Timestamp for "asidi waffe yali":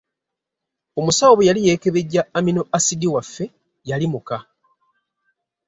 2.77-4.05